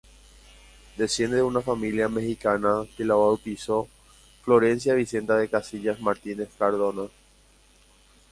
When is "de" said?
1.35-1.43, 5.37-5.47